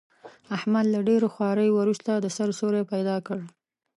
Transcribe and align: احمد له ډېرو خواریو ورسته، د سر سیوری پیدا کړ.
احمد 0.57 0.85
له 0.93 0.99
ډېرو 1.09 1.27
خواریو 1.33 1.77
ورسته، 1.79 2.11
د 2.17 2.25
سر 2.35 2.49
سیوری 2.57 2.83
پیدا 2.93 3.15
کړ. 3.27 3.39